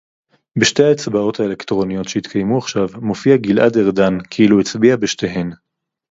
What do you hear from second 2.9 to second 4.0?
מופיע גלעד